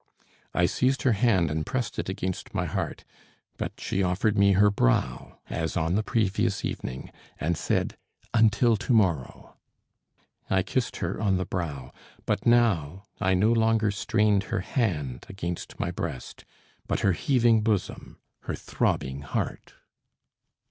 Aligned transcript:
I 0.55 0.65
seized 0.65 1.03
her 1.03 1.11
hand 1.11 1.51
and 1.51 1.63
pressed 1.63 1.99
it 1.99 2.09
against 2.09 2.55
my 2.55 2.65
heart, 2.65 3.03
but 3.57 3.79
she 3.79 4.01
offered 4.01 4.35
me 4.35 4.53
her 4.53 4.71
brow, 4.71 5.37
as 5.47 5.77
on 5.77 5.93
the 5.93 6.01
previous 6.01 6.65
evening, 6.65 7.11
and 7.39 7.55
said: 7.55 7.97
"Until 8.33 8.75
to 8.77 8.93
morrow." 8.93 9.57
I 10.49 10.63
kissed 10.63 10.95
her 11.05 11.21
on 11.21 11.37
the 11.37 11.45
brow; 11.45 11.91
but 12.25 12.47
now 12.47 13.03
I 13.19 13.35
no 13.35 13.51
longer 13.51 13.91
strained 13.91 14.45
her 14.45 14.61
hand 14.61 15.27
against 15.29 15.79
my 15.79 15.91
breast, 15.91 16.45
but 16.87 17.01
her 17.01 17.11
heaving 17.13 17.61
bosom, 17.61 18.17
her 18.45 18.55
throbbing 18.55 19.21
heart. 19.21 19.75